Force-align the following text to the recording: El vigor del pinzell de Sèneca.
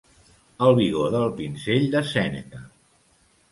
El 0.67 0.73
vigor 0.79 1.11
del 1.17 1.29
pinzell 1.41 1.87
de 1.97 2.03
Sèneca. 2.15 2.65